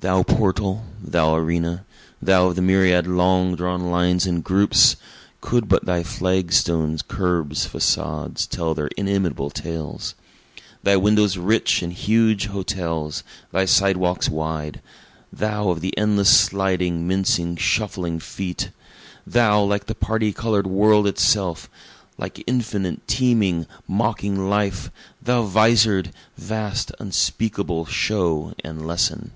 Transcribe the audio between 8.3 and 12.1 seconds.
tell their inimitable tales; Thy windows rich, and